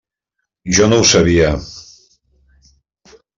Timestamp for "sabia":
1.09-1.51